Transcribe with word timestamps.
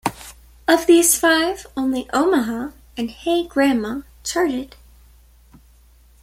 Of 0.67 0.87
these 0.87 1.15
five, 1.19 1.67
only 1.77 2.09
"Omaha" 2.11 2.71
and 2.97 3.11
"Hey 3.11 3.45
Grandma" 3.45 4.01
charted. 4.23 4.75